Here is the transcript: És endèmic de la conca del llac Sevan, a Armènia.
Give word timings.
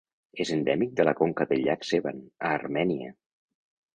És 0.45 0.51
endèmic 0.53 0.95
de 0.99 1.05
la 1.07 1.13
conca 1.19 1.47
del 1.51 1.61
llac 1.67 1.85
Sevan, 1.89 2.25
a 2.47 2.55
Armènia. 2.61 3.13